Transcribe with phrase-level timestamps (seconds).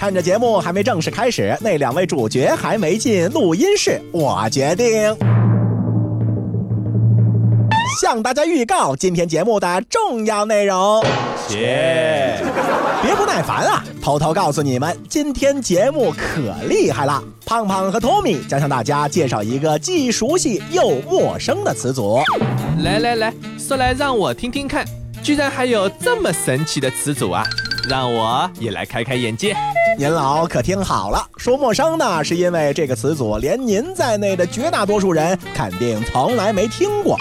[0.00, 5.14] 趁着节目还没正式开始，那两位主角还没进录音室，我决定
[8.00, 11.04] 向大家预告今天节目的重要内容。
[11.46, 12.38] 切，
[13.02, 13.84] 别不耐烦啊！
[14.02, 17.22] 偷偷告诉你们，今天节目可厉害了。
[17.44, 22.18] 胖胖和托米将向大家介绍一个既熟悉又陌生的词组。
[22.82, 24.82] 来来来，说来让我听听看，
[25.22, 27.44] 居然还有这么神奇的词组啊！
[27.88, 29.56] 让我也来开开眼界。
[29.98, 37.16] 您老可听好了，说陌生呢，是因为这个词组连您在内的绝大多数人肯定从来没听过；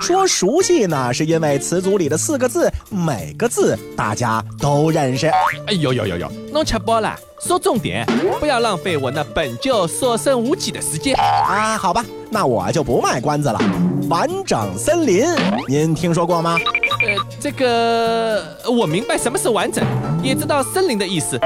[0.00, 5.26] 说熟悉呢，是因为词组里的四个字每个字大家都认识。
[5.66, 8.06] 哎呦呦呦呦，弄吃饱了，说重点，
[8.40, 11.76] 不要浪费我那本就所剩无几的时间啊！
[11.76, 13.60] 好吧，那我就不卖关子了。
[14.08, 15.24] 完整森林，
[15.68, 16.56] 您听说过吗？
[17.04, 19.84] 呃，这个我明白什么是完整，
[20.22, 21.36] 也知道森林的意思。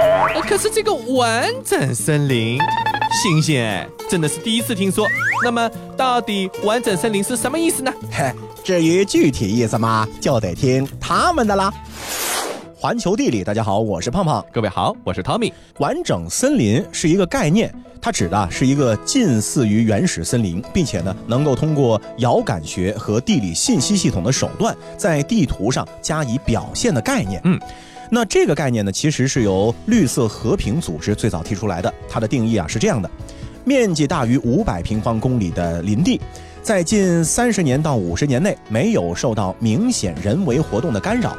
[0.46, 2.58] 可是这个完整森林，
[3.22, 3.64] 星星，
[4.08, 5.06] 真的是第一次听说。
[5.42, 7.92] 那么，到底完整森林是什么意思呢？
[8.10, 8.30] 嘿，
[8.62, 11.72] 至于具体意思嘛，就得听他们的啦。
[12.78, 14.44] 环球地理，大家好，我是胖胖。
[14.52, 15.50] 各位好，我是 Tommy。
[15.78, 27.40] 完整森林是一个概念，它指的是一个近似于原始森林，并且呢能够通过遥感学和地理信息系统的手段，在地图上加以表现的概念。
[27.44, 27.58] 嗯，
[28.10, 31.92] 那这个概念呢，其实是由绿色和平组织最早提出来的。
[32.10, 33.10] 它的定义啊是这样的：
[33.64, 36.20] 面积大于五百平方公里的林地，
[36.62, 41.34] 在近三十年到五十年内没有受到明显人为活动的干扰。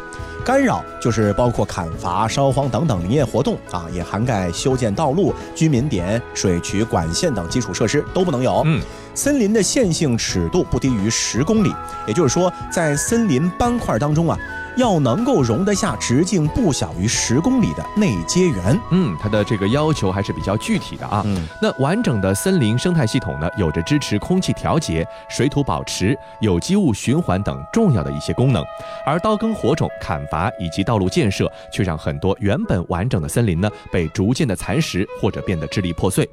[0.48, 8.62] 干扰就是包括砍伐、烧荒等等林业活动啊，也涵盖修建道路、居民点、水渠、管线等基础设施都不能有。
[8.66, 8.82] 嗯，
[9.18, 11.74] 森林的线性尺度不低于十公里，
[12.08, 14.38] 也就是说，在森林斑块当中啊。
[14.78, 21.24] 要能够容得下直径不小于十公里的内接圆，嗯，它的这个要求还是比较具体的啊。
[21.26, 28.64] 嗯，那完整的森林生态系统呢，有着支持空气调节、水土保持、有机物循环等重要的一些功能，
[29.04, 36.30] 而刀耕火种、砍伐以及道路建设，却让很多原本完整的森林呢，被逐渐的蚕食或者变得支离破碎。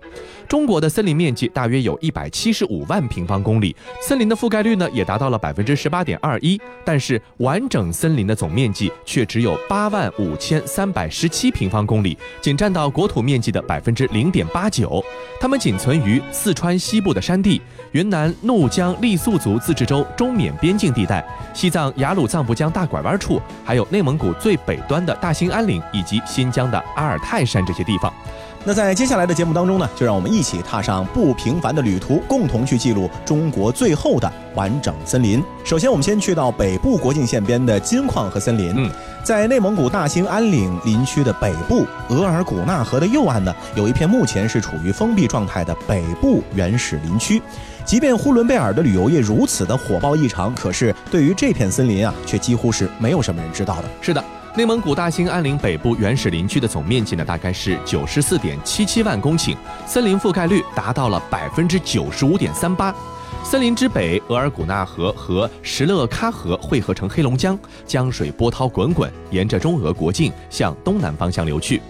[0.47, 15.03] 中国的森林面积大约有一百七十五五万平方公里，森林的覆盖率呢，也达到了百分之十八点二一，但是完整森林的总面积却只有八万五千三百十七平方公里，仅占到国土面积的百分之零点八九。
[15.41, 21.25] 它们仅存于四川西部的山地、云南怒江傈僳族自治州中缅边境地带、
[21.55, 28.13] 西藏雅鲁藏布江大拐弯处，还有内蒙古最北端的大兴安岭以及新疆的阿尔泰山这些地方。
[28.67, 35.45] 那在接下来的节目当中呢，就让我们一起踏上不平凡的旅途，共同去记录中国最后的完整森林。
[35.63, 38.73] 首先，我们先去到北部国境线边的金矿和森林。
[38.75, 38.91] 嗯，
[39.23, 47.43] 在内蒙古大兴安岭林区的北部，额尔古纳河的右岸呢，有一片目前是处于封闭状态的北部原始林区。
[47.85, 53.85] 即便呼伦贝尔的旅游业如此的火爆异常，可是对于这片森林啊，却几乎是没有什么人知道的。
[54.01, 54.25] 是的。
[54.57, 62.95] 内蒙古大兴安岭北部原始林区的总面积呢，大概是九十四点七七万公顷，森林覆盖率达到了百分之九十五点三八。
[63.43, 71.83] 森林之北，额尔古纳河和石勒喀河汇合成黑龙江，江水波涛滚滚，沿着中俄国境向东南方向流去。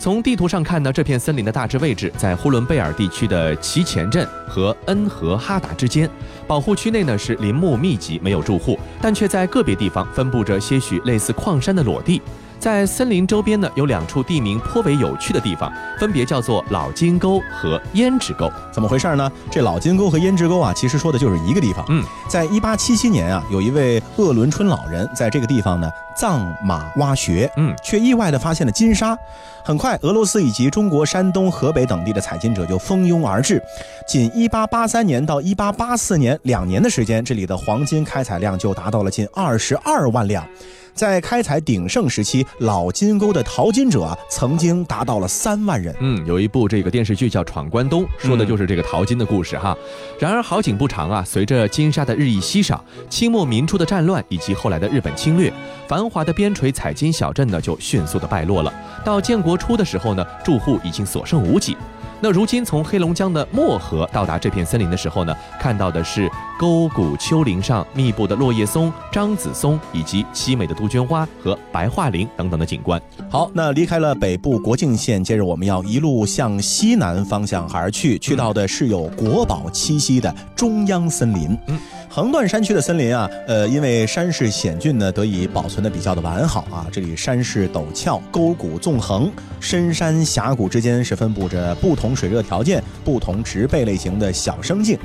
[0.00, 6.08] 从地图上看呢，这片森林的大致位置在呼伦贝尔地区的齐前镇和恩和哈达之间。
[6.46, 12.22] 保护区内呢是林木密集，没有住户，但却在个别地方分布着些许类似矿山的裸地。
[12.60, 18.52] 在森林周边呢，有两处地名颇为有趣的地方，分别叫做老金沟和胭脂沟。
[18.70, 19.32] 怎么回事呢？
[19.50, 21.82] 这老金沟和胭脂沟啊，其实说的就是一个地方。
[21.88, 29.16] 嗯，在一八七七年啊，有一位鄂伦春老人在这个地方呢藏马挖穴，嗯，却意外的发现了金沙。
[29.64, 33.62] 很快，俄罗斯以及中国山东、河北等地的采金者就蜂拥而至。
[34.06, 40.46] 仅一八八三年到一八八四年两年的时间，这里的黄金开采量就达到了近二十二万两。
[40.94, 45.94] 在开采鼎盛时期，老金沟的淘金者曾经达到了三万人。
[46.00, 49.76] 嗯，有一部这个电视剧叫《闯关东》，说的就是这个淘金的故事哈。
[50.18, 55.52] 然而好景不长啊，随着金沙的日益稀少，清末民初的战乱以及后来的日本侵略，
[55.88, 58.72] 繁华的边陲采金小镇呢就迅速的败落了。
[59.04, 61.76] 到建国初的时候呢，住户已经所剩无几。
[62.22, 73.00] 那如今从黑龙江的漠河到达这片森林的时候呢，看到的是沟谷丘陵上密布的落叶松、樟子松，以及凄美的杜鹃花和白桦林等等的景观。
[73.30, 81.56] 好，那离开了北部国境线，接着我们要一路向西南方向而去，去到的是有国宝栖息的中央森林。
[81.68, 81.78] 嗯。
[82.12, 86.84] 横断山区的森林啊，呃，因为山势险峻呢，得以保存的比较的完好啊。
[86.90, 89.30] 这里山势陡峭，沟谷纵横，
[89.60, 94.98] 深山峡谷之间是分布着不同水热条件、不同植被类型的小生境。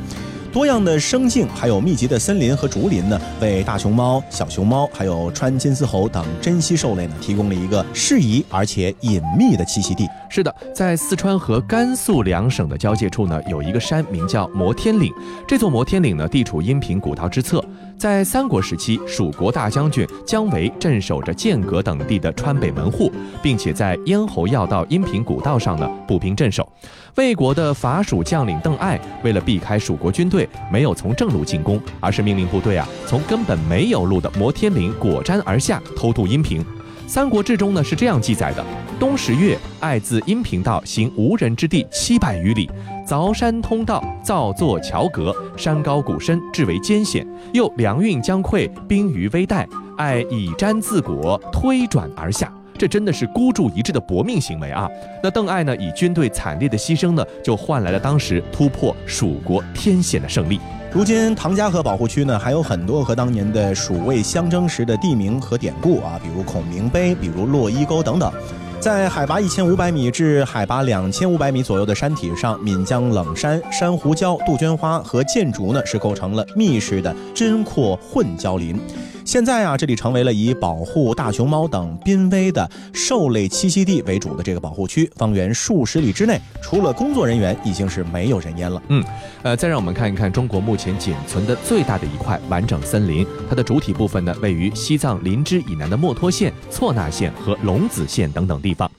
[0.55, 10.07] 多样的生境，还有密集的森林和竹林呢，为大熊猫、小熊猫，还有川金丝猴等珍稀兽类呢，提供了一个适宜而且隐秘的栖息地。
[10.29, 15.11] 是的，在四川和甘肃两省的交界处呢，有一个山名叫摩天岭。
[15.45, 17.61] 这座摩天岭呢，地处阴平古道之侧。
[17.97, 23.11] 在三国时期，蜀国大将军姜维镇守着剑阁等地的川北门户，
[23.41, 26.69] 并且在咽喉要道阴平古道上呢步兵镇守。
[27.15, 36.61] 魏国的伐蜀将领邓艾为了避开蜀国军队，没有从正路进攻，而是命令部队啊从根本没有路的摩天岭果瞻而下，偷渡阴平。
[37.07, 38.65] 《三国志》中呢是这样记载的：
[38.99, 42.69] 冬十月，艾自阴平道行无人之地七百余里，
[43.07, 47.25] 凿山通道，造作桥阁，山高谷深，至为艰险。
[47.53, 49.67] 又粮运将溃，兵于危殆，
[49.97, 52.51] 艾以毡自裹，推转而下。
[52.77, 54.89] 这真的是孤注一掷的搏命行为啊！
[55.23, 60.59] 那邓艾呢，以军队惨烈的牺牲呢，就换来了当时突破蜀国天险的胜利。
[60.91, 68.31] 如今唐家河保护区呢，还有很多和当年的蜀魏相争时的地名和典故啊，比如孔明碑，比如洛伊沟等等。
[68.79, 78.79] 在海拔一千五百米至海拔两千五百米左右的山体上，岷江冷杉、珊瑚礁、杜鹃花和箭竹呢，是构成了密实的针阔混交林。
[79.25, 88.79] 现在啊，这里成为了以保护大熊猫等濒危的兽类栖息地为主的这个保护区，方圆数十里之内，除了工作人员，已经是没有人烟了。
[88.89, 89.03] 嗯，
[89.41, 98.89] 呃，再让我们看一看中国目前仅存的最大的一块完整森林，它的主体部分呢，位于西藏林芝以南的墨脱县、错那县和龙子县等等地方。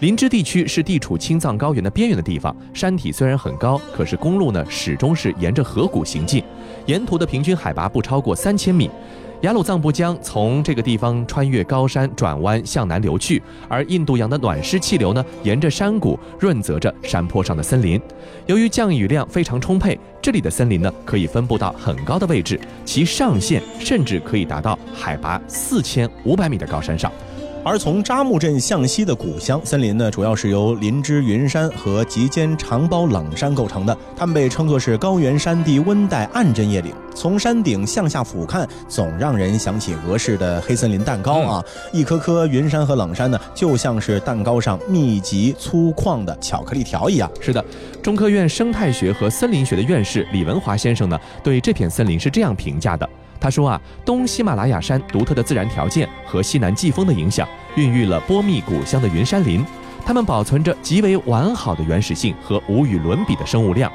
[0.00, 6.42] 林芝地区是地处青藏高原的边缘的地方，山体虽然很高，可是公路呢始终是沿着河谷行进，
[6.86, 8.90] 沿途的平均海拔不超过三千米。
[9.42, 18.00] 雅鲁藏布江从这个地方穿越高山转弯向南流去，而印度洋的暖湿气流呢，沿着山谷润泽着山坡上的森林。
[18.46, 27.12] 由于降雨量非常充沛，这里的森林呢可以分布到很高的位置，其上限甚至可以达到海拔四千五百米的高山上。
[27.64, 36.92] 而从扎木镇向西的古乡森林呢，主要是由林芝云山和极尖长苞冷杉构成的，它们被称作是高原山地温带暗针叶岭。
[37.14, 41.64] 从山顶向下俯瞰，总让人想起俄式的黑森林蛋糕啊！
[41.92, 47.30] 一颗颗云山和冷杉呢，就像是蛋糕上密集粗犷的巧克力条一样。
[47.40, 47.62] 是的，
[48.02, 53.08] 中科院生态学和森林学的院士李文华先生呢，对这片森林是这样评价的。
[53.40, 57.46] 他说啊，东喜马拉雅山独特的自然条件和西南季风的影响，
[57.76, 59.64] 孕育了波密古香的云杉林，
[60.04, 63.90] 它们保存着极为完好的原始性和无与伦比的生物量。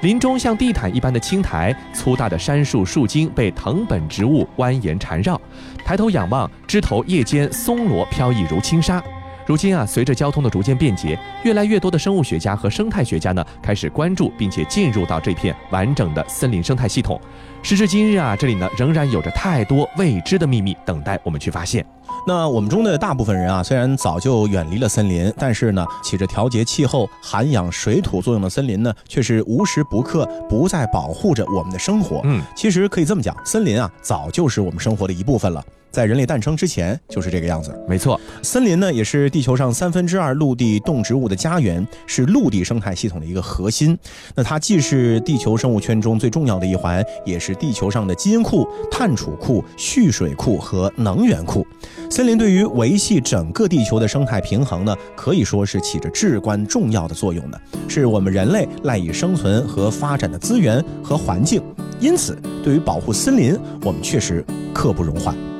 [0.00, 5.40] 林中像地毯一般的青苔，粗大的杉树树茎被藤本植物蜿蜒缠绕，
[5.82, 9.02] 抬头仰望，枝头叶间松萝飘逸如轻纱。
[9.46, 17.20] 如今啊，随着交通的逐渐便捷，越来越多的生物学家和生态学家呢，开始关注并且进入到这片完整的森林生态系统。
[17.62, 21.84] 时至今日啊，这里呢仍然有着太多未知的秘密等待我们去发现。
[22.26, 32.20] 那我们中的大部分人啊，虽然早就远离了森林，但是呢，起着调节气候、涵养水土作用的森林呢，却是无时不刻不在保护着我们的生活。
[32.24, 35.62] 嗯，其实可以这么讲，森林啊，早就是我们生活的一部分了。
[35.94, 38.20] 在人类诞生之前就是这个样子，没错。
[38.42, 43.96] 森林呢，也是地球上三分之二陆地动植物的家园，是陆地生态系统的一个核心。
[44.34, 51.64] 那它既是地球生物圈中最重要的一环，也是地球上的基因库、碳储库、蓄水库和能源库。
[52.10, 61.62] 森林对于维系整个地球的生态平衡呢，可以说是起着至关重要的作用的，是我们人类赖以生存和发展的资源和环境。
[62.00, 65.53] 因此，对于保护森林，我们确实刻不容缓。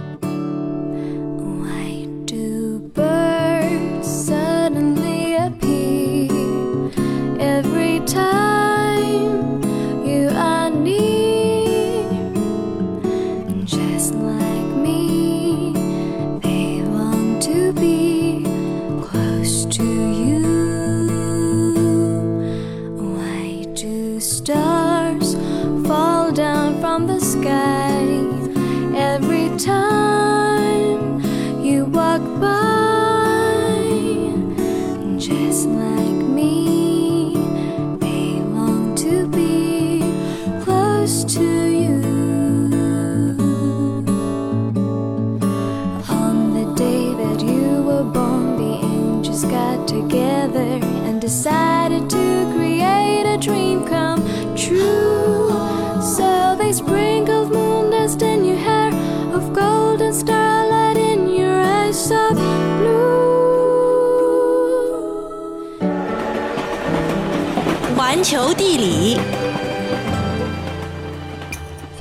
[29.56, 30.03] 长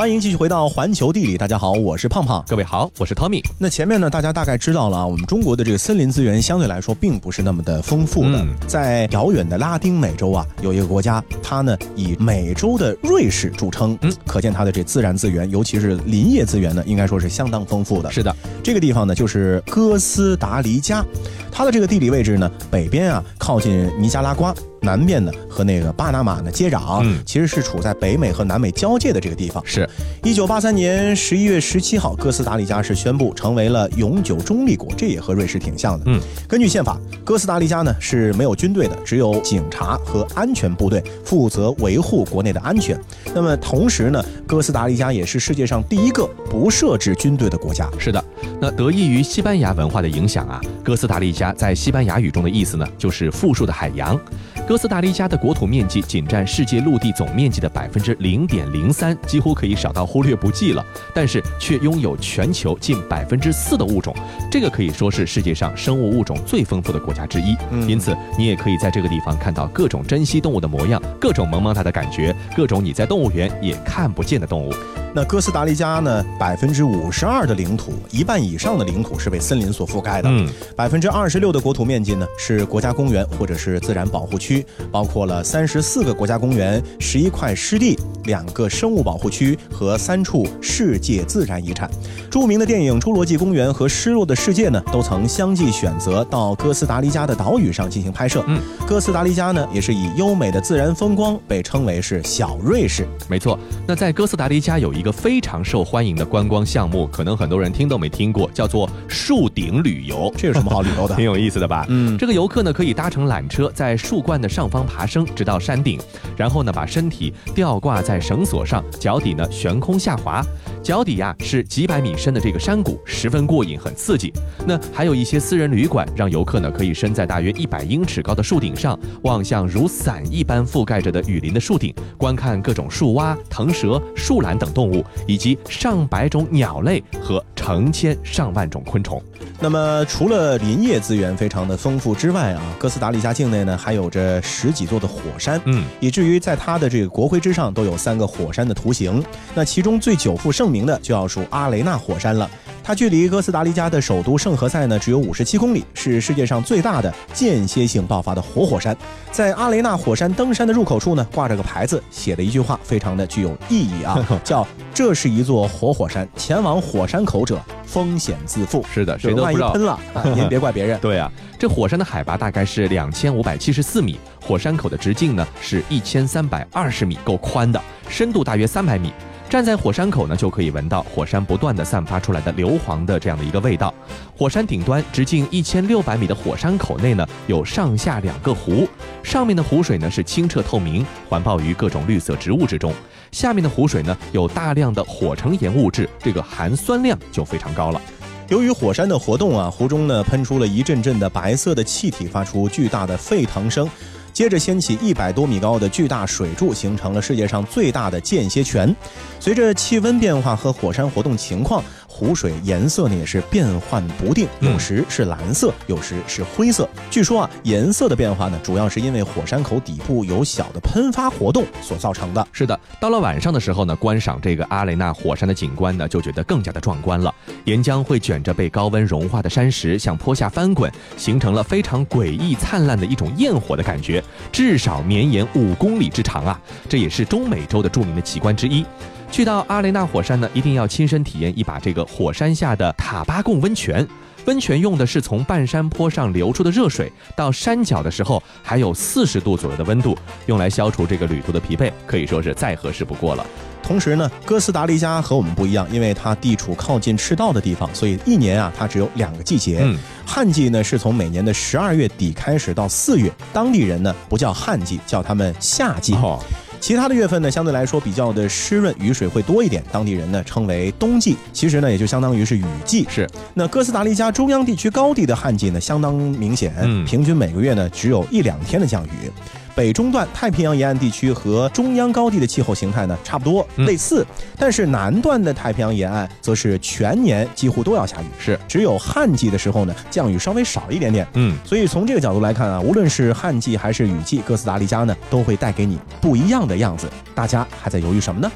[0.04, 2.44] 欢迎继续回到环球地理，大家好，我是胖胖。
[2.46, 3.42] 各位好，我是 Tommy。
[3.58, 8.38] 那前面呢，大家大概知道了啊，我们中国的这个森林资源相对来说并不是那么的丰富的。
[8.42, 18.12] 嗯在遥远的拉丁美洲啊，有一个国家，它呢以美洲的瑞士著称，嗯可见它的这自然资源，尤其是林业资源呢，应该说是相当丰富的。
[18.12, 21.02] 是的，这个地方呢，就是哥斯达黎加，
[21.50, 29.64] 它的这个地理位置呢，北边啊靠近尼加拉瓜，南边呢和那个巴拿马呢接壤，嗯其实是处在北美和南美交界的这个地方。
[29.66, 29.90] 是
[30.24, 36.06] 一九八三年十一月十七号，哥斯达黎加是宣布成为了永久中立国，这也和瑞士挺像的。
[36.08, 43.00] 嗯，根据宪法，哥斯达黎加呢是没有军队的，只有警察和安全部队负责维护国内的安全。
[43.34, 47.90] 那么同时呢，哥斯达黎加也是世界上第一个不设置军队的国家。
[47.98, 48.24] 是的。
[48.60, 54.20] 那得益于西班牙文化的影响啊，哥斯达黎加在西班牙语中的意思呢，就是富庶的海洋。
[54.66, 60.84] 哥斯达黎加的国土面积仅占世界陆地总面积的百分之零点零三，几乎可以少到忽略不计了。
[61.14, 64.16] 但是却拥有全球近百分之四的物种，
[64.50, 67.58] 这个可以说是世界上生物物种最丰富的国家之一。
[67.72, 74.74] 嗯因此，你也可以在这个地方看到各种珍稀动物的模样，各种萌萌哒的感觉，各种你在动物园也看不见的动物。
[75.16, 80.30] 那哥斯达黎加呢，百分之五十二的领土，一半以上的领土是被森林所覆盖的。
[80.32, 84.53] 嗯，百分之二十六的国土面积呢是国家公园或者是自然保护区，
[84.92, 91.90] 包括了三十四个国家公园、十一块湿地、两个生物保护区和三处世界自然遗产。
[92.30, 98.44] 著名的电影《侏罗纪公园》和《失落的世界》呢，都曾相继选择到哥斯达黎加的岛屿上进行拍摄。
[98.48, 103.08] 嗯，哥斯达黎加呢，也是以优美的自然风光被称为是小瑞士。
[103.30, 103.58] 没错。
[103.88, 110.34] 那在哥斯达黎加有一个非常受欢迎的观光项目，可能很多人听都没听过，叫做树顶旅游。
[110.36, 111.24] 这有什么好旅游的 挺？
[111.24, 111.86] 有意思的吧？
[111.90, 115.98] 嗯这个游客呢可以搭乘缆车，在树冠的上方爬升，直到山顶，
[116.36, 120.44] 然后呢把身体吊挂在绳索上，脚底呢悬空下滑，
[120.84, 124.34] 脚底呀、是几百米深的这个山谷，十分过瘾，很刺激。
[124.68, 139.24] 那还有一些私人旅馆，让游客呢可以身在大约一百英尺高的树顶上，望向如伞一般覆盖着的雨林的树顶，观看各种树蛙、藤蛇、树懒等动物，以及上百种鸟类和成千上万种昆虫。
[139.62, 149.24] 那么，除了林业资源非常的丰富之外啊，哥斯达黎加境内呢还有着十几座的火山，嗯，以至于在它的这个国徽之上都有三个火山的图形。
[149.56, 152.50] 那其中最久负盛名的就要数阿雷纳火山了。
[152.84, 158.98] 它距离哥斯达黎加的首都圣何塞呢只有五十七公里，是世界上最大的间歇性爆发的活火山。
[159.32, 168.84] 在阿雷纳火山登山的入口处呢，挂着个牌子，写的一句话，非常的具有意义啊， 叫“这是一座活火山，前往火山口者风险自负”。
[168.94, 169.68] 是的，谁都不知道。
[169.68, 171.00] 万一喷了，啊您也别怪别人。
[171.02, 179.14] 对啊，这火山的海拔大概是两千五百七十四米，火山口的直径呢是一千三百二十米，够宽的，深度大约三百米。
[179.54, 183.94] 站在火山口呢，就可以闻到火山不断的散发出来的硫磺的这样的一个味道。
[184.36, 188.88] 火山顶端直径一千六百米的火山口内呢，有上下两个湖，
[189.22, 192.92] 上面的湖水呢是清澈透明，环抱于各种绿色植物之中；
[193.32, 198.02] 下面的湖水呢有大量的火成岩物质，这个含酸量就非常高了。
[198.50, 203.88] 由于火山的活动啊，湖中呢喷出了一阵阵的白色的气体，发出巨大的沸腾声。
[204.34, 208.94] 接着掀起一百多米高的巨大水柱，形成了世界上最大的间歇泉。
[209.40, 211.84] 随着气温变化和火山活动情况，
[212.24, 216.88] 湖水颜色呢也是变幻不定，有时是蓝色，有时是灰色。
[217.12, 222.48] 据说啊，颜色的变化呢，主要是因为火山口底部有小的喷发活动所造成的。
[222.54, 227.36] 是的，到了晚上的时候呢，观赏这个阿雷纳火山的景观呢，就觉得更加的壮观了。
[227.66, 236.58] 岩浆会卷着被高温融化的山石向坡下翻滚，形成了非常诡异灿烂的一种焰火的感觉，至少绵延五公里之长啊！
[236.88, 238.86] 这也是中美洲的著名的奇观之一。
[239.34, 244.08] 去到阿雷纳火山呢，一定要亲身体验一把这个火山下的塔巴贡温泉。
[244.46, 253.44] 温泉用的是从半山坡上流出的热水，到山脚的时候还有四十度左右的温度，用来消除这个旅途的疲惫，可以说是再合适不过了。
[253.82, 259.80] 同时呢，哥斯达黎加和我们不一样，因为它地处靠近赤道的地方，所以一年啊，它只有两个季节。
[259.82, 259.98] 嗯，
[260.28, 266.14] 旱季呢是从每年的十二月底开始到四月，当地人呢不叫旱季，叫他们夏季。
[266.14, 266.40] 哦，
[266.84, 273.08] 其他的月份呢，相对来说比较的湿润，雨水会多一点，当地人呢称为冬季，其实呢也就相当于是雨季。
[273.10, 279.32] 是，那哥斯达黎加中央地区高地的旱季呢相当明显，嗯平均每个月呢只有一两天的降雨。
[279.76, 284.26] 北中段太平洋沿岸地区和中央高地的气候形态呢差不多嗯类似，
[284.58, 291.28] 但是南段的太平洋沿岸则是全年几乎都要下雨，是，只有旱季的时候呢降雨稍微少一点点。
[291.34, 297.10] 嗯，所以从这个角度来看啊，无论是旱季还是雨季，哥斯达黎加呢都会带给你不一样的样子。
[297.34, 298.52] 大家还在犹豫什么呢？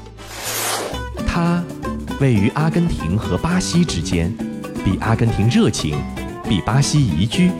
[1.26, 1.62] 它
[2.20, 4.32] 位于阿根廷和巴西之间，
[4.84, 5.96] 比阿根廷热情，
[6.48, 7.50] 比巴西宜居。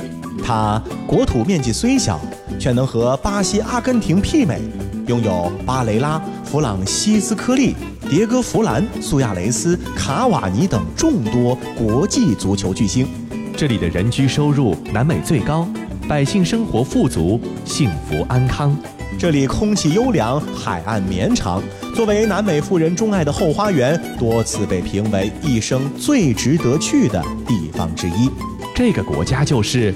[0.48, 2.18] 它国土面积虽小，
[2.58, 4.58] 却能和巴西、阿根廷媲美，
[5.06, 7.76] 拥有巴雷拉、弗朗西斯科利、
[8.08, 13.06] 迭戈·弗兰、苏亚雷斯、卡瓦尼等众多国际足球巨星。
[13.54, 15.68] 这里的人居收入南美最高，
[16.08, 18.74] 百姓生活富足，幸福安康。
[19.18, 21.62] 这里空气优良，海岸绵长，
[21.94, 28.30] 作为南美富人钟爱的后花园，多次被评为一生最值得去的地方之一。
[28.74, 29.92] 这个国家就是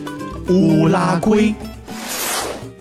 [0.49, 1.55] 乌拉圭。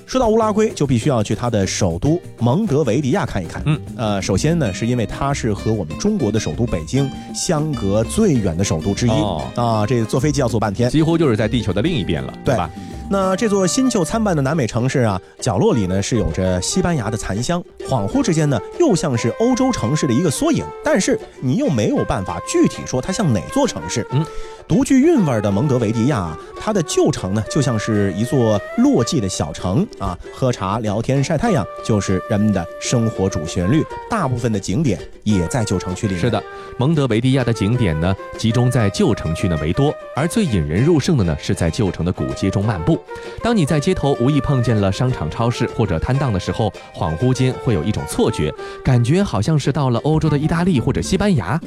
[0.06, 3.64] 说到乌拉圭，就必须要去它的首都蒙德维迪亚看一看。
[3.66, 10.90] 嗯，呃，首先呢，是因为它是和我们中国的首都北京相隔最远的首都之一、哦啊，这坐飞机要坐半天。
[10.90, 12.70] 几乎就是在地球的另一边了，对吧？
[13.12, 24.08] 那这座新旧参半的南美城市啊，角落里呢是有着西班牙的残香，恍惚之间呢又像是欧洲城市的一个缩影，但是你又没有办法具体说它像哪座城市。
[24.12, 24.26] 嗯，
[24.66, 36.22] 独具韵味的蒙德维迪亚啊，它的旧城呢就像是一座落寂的小城啊，喝茶、聊天、晒太阳就是人们的生活主旋律，大部分的景点也在旧城区里面。
[36.22, 36.42] 是的，
[36.78, 43.00] 蒙德维迪亚的景点呢，集中在旧城区呢为多，而最引人入胜的呢，是在旧城的古街中漫步。
[43.44, 51.60] 当你在街头无意碰见了商场、超市或者摊档的时候，恍惚间会有一种错觉，感觉好像是到了欧洲的意大利或者西班牙。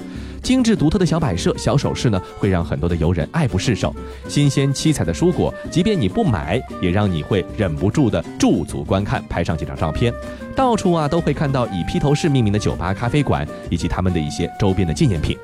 [0.43, 3.95] 精致独特的小摆设、小首饰呢，会让很多的游人爱不释手。
[4.29, 10.13] 新鲜七彩的蔬果，即便你不买，也让你会忍不住的驻足观看，拍上几张照片。
[10.55, 15.37] 到处啊都会看到以披头士命名的酒吧、咖啡馆，以及他们的一些周边的纪念品。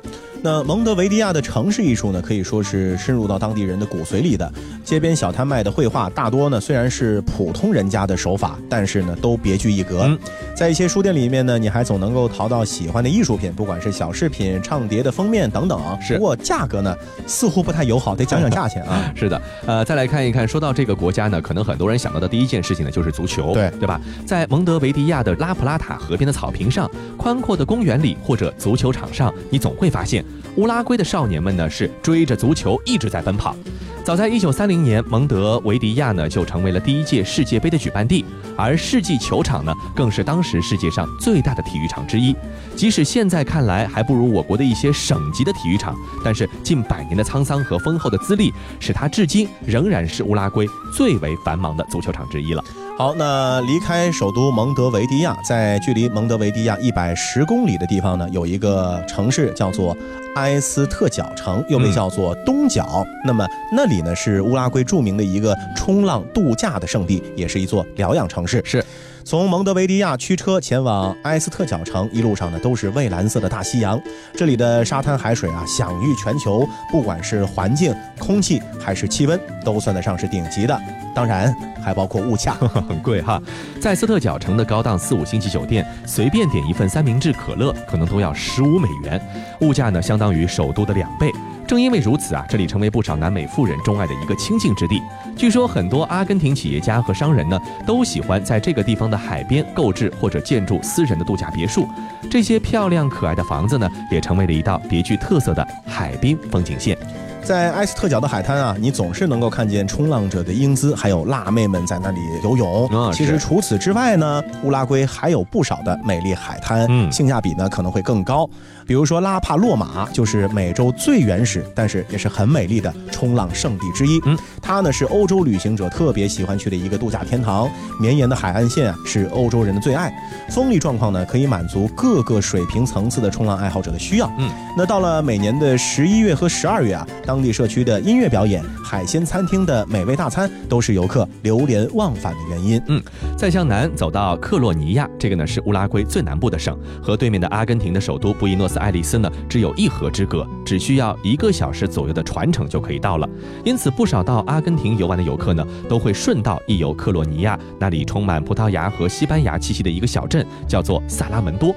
[0.43, 4.51] 那蒙德维迪亚的城市艺术呢，可以说是深入到当地人的骨髓里的。
[4.83, 10.01] 街边小摊卖的绘画，大多呢虽然是普通人家的手法，但是呢都别具一格。
[10.07, 10.17] 嗯
[10.55, 15.79] 在一些书店里面呢，你还总能够淘到喜欢的艺术品，不管是小饰品、唱碟的封面等等。
[15.99, 19.11] 是不过价格呢似乎不太友好，得讲讲价钱啊。
[19.15, 23.99] 是的，呃，再来看一看，说到这个国家呢，可能很多人想到的第一件事情呢就是足球，对对吧？
[24.25, 30.23] 在蒙德维迪亚的拉普拉塔河边的草坪上、宽阔的公园里或者足球场上，你总会发现
[30.57, 33.55] 乌拉圭的少年们呢是追着足球一直在奔跑。
[34.03, 38.25] 早在1930年，蒙德维迪亚呢就成为了第一届世界杯的举办地，
[38.57, 42.35] 而世纪球场呢更是当时世界上最大的体育场之一。
[42.75, 52.63] 即使现在看来还不如我国的一些省级的体育场，但是近百年的沧桑和丰厚的资历，使它至今仍然是乌拉圭最为繁忙的足球场之一了。
[53.01, 59.97] 好，那离开首都蒙德维迪亚，在距离蒙德维迪亚一百十公里的地方呢，有一个城市叫做
[60.35, 63.03] 埃斯特角城，又被叫做东角。
[63.25, 63.43] 那么
[63.75, 68.61] 那里呢是乌拉圭著名的一个冲浪度假的圣地，也是一座疗养城市。
[68.63, 68.85] 是。
[69.23, 73.99] 从蒙德维迪亚驱车前往埃斯特角城，一路上呢都是蔚蓝色的大西洋。
[74.35, 80.79] 这里的沙滩海水啊享誉全球，不管是环境、空气还是气温，都算得上是顶级的。
[81.15, 82.53] 当然还包括物价。
[82.87, 83.41] 很贵哈，
[83.79, 89.21] 在斯特角城的高档四五星级酒店，随便点一份三明治、可乐，可能都要十五美元，
[89.61, 91.31] 物价呢相当于首都的两倍。
[91.67, 95.01] 正因为如此啊，这里成为不少南美富人钟爱的一个清静之地。
[95.37, 101.87] 据说很多阿根廷企业家和商人呢，都喜欢在这个地方的海边购置或者建筑私人的度假别墅。
[102.29, 106.97] 这些漂亮可爱的房子呢，也成为了一道别具特色的海滨风景线。
[107.43, 112.89] 在埃斯特角的海滩啊，你总是能够看见冲浪者的英姿，还有辣妹们在那里游泳。
[113.13, 118.49] 其实除此之外呢，乌拉圭还有不少的美丽海滩，嗯性价比呢可能会更高。
[118.85, 124.19] 比如说拉帕洛马，就是美洲最原始，但是也是很美丽的冲浪圣地之一。
[124.25, 127.69] 嗯，它呢是欧洲旅行者特别喜欢去的一个度假天堂。
[127.99, 130.13] 绵延的海岸线啊是欧洲人的最爱，
[130.49, 134.29] 风力状况呢可以满足各个水平层次的冲浪爱好者的需要。
[134.37, 142.81] 嗯，那到了每年的十一月和十二月啊，当地社区的音乐表演、海鲜餐厅的美味大餐，都是游客流连忘返的原因。
[142.87, 143.01] 嗯
[143.37, 153.25] 再向南走到克洛尼亚，这个呢是乌拉圭最南部的省，和对面的阿根廷的首都布宜诺斯艾利斯呢只有一河之隔，只需要一个小时左右的船程就可以到了。
[153.63, 161.73] 因此，不少到阿根廷游玩的游客呢，都会顺道一游克洛尼亚，那里充满葡萄牙和西班牙气息的一个小镇，叫做萨拉门多。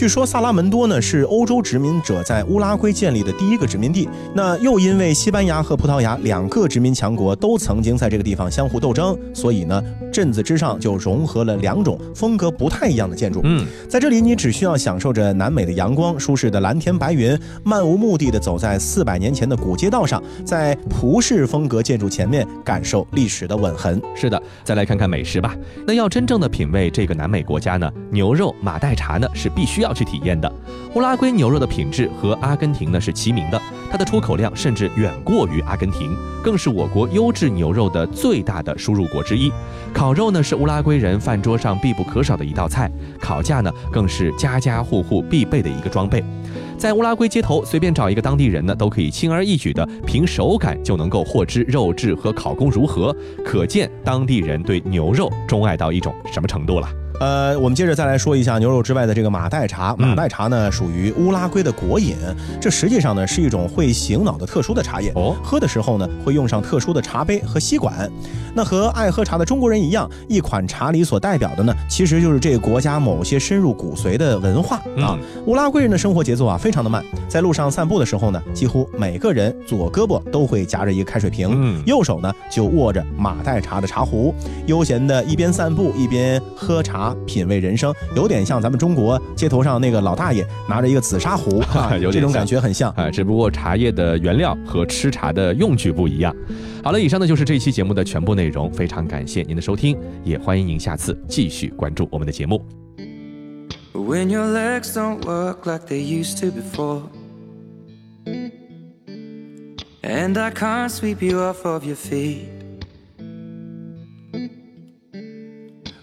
[0.00, 4.08] 据说萨拉门多呢是欧洲殖民者在乌拉圭建立的第一个殖民地。
[4.34, 13.40] 那又因为西班牙和葡萄牙两个殖民强国都曾经在这个地方相互斗争，所以呢，镇子之上就融合了两种风格不太一样的建筑。
[13.44, 24.00] 嗯，在这里，你只需要享受着南美的阳光、舒适的蓝天白云，漫无目的的走在四百年前的古街道上，在葡式风格建筑前面感受历史的吻痕。
[24.14, 25.56] 是的，再来看看美食吧。
[25.86, 30.50] 那要真正的品味这个南美国家呢，牛肉马黛茶呢是必须要去体验的。
[30.94, 33.60] 乌拉圭牛肉的品质和阿根廷呢是齐名的，
[33.90, 39.50] 它的出口量甚至远过于阿根廷，更是我国优质牛肉的最大的输入国之一。
[39.92, 46.24] 烤肉呢是乌拉圭人饭桌上必不可少的一道菜，烤架呢更是家家户户必备的一个装备。
[46.78, 56.88] 在乌拉圭街头随便找一个当地人呢，都可以轻而易举的凭手感就能够获知肉质和烤工如何，可见当地人对牛肉钟爱到一种什么程度了。
[57.20, 59.94] 呃，我们接着再来说一下牛肉之外的这个马黛茶。
[59.98, 62.16] 马黛茶呢，属于乌拉圭的国饮，
[62.58, 65.12] 这实际上呢是一种会醒脑的特殊的茶叶。
[65.14, 68.10] 哦，喝的时候呢，会用上特殊的茶杯和吸管。
[68.54, 75.18] 那和爱喝茶的中国人一样，一款茶里所代表的呢，其实就是这个国家某些深入骨髓的文化啊。
[75.44, 84.34] 乌拉圭人的生活节奏啊，非常的慢，在路上散步的时候呢，几乎每个人左胳膊都会夹着一个开水瓶，右手呢就握着马黛茶的茶壶，
[84.66, 87.09] 悠闲的一边散步一边喝茶。
[87.26, 96.34] 品味人生，有点像咱们中国街头上那个老大爷拿着一个紫砂壶， 啊，有这种感觉很像啊，只不过茶叶的原料和吃茶的用具不一样。
[96.82, 102.64] 好了，以上呢就是这期节目的全部内容，非常感谢您的收听，也欢迎您下次继续关注我们的节目。